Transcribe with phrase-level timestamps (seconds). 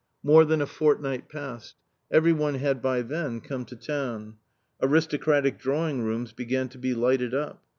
[0.23, 1.75] More than a fortnight passed.
[2.09, 4.37] Every one had by then come to town.
[4.81, 7.61] Aristocratic drawing rooms began to be lighted up.